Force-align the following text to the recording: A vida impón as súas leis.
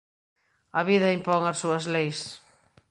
A 0.79 0.81
vida 0.89 1.15
impón 1.17 1.41
as 1.51 1.59
súas 1.61 1.83
leis. 1.93 2.19